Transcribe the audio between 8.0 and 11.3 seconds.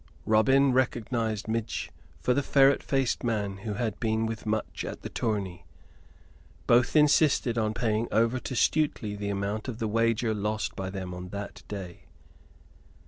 over to Stuteley the amount of the wager lost by them on